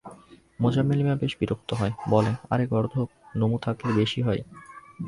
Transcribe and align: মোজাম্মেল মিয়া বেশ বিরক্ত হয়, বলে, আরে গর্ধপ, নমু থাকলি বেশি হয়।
মোজাম্মেল 0.59 0.99
মিয়া 1.03 1.15
বেশ 1.15 1.33
বিরক্ত 1.39 1.69
হয়, 1.73 1.93
বলে, 2.09 2.31
আরে 2.49 2.65
গর্ধপ, 2.67 3.07
নমু 3.35 3.57
থাকলি 3.57 3.91
বেশি 3.93 4.19
হয়। 4.21 4.41